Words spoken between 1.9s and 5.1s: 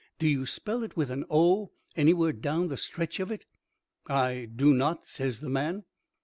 anywhere down the stretch of it?" "I do not,"